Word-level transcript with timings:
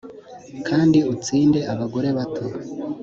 kandi 0.67 0.99
utsinde 1.13 1.59
abagore 1.73 2.09
bato. 2.17 2.45